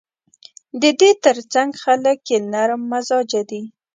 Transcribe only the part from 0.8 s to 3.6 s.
د دې ترڅنګ خلک یې نرم مزاجه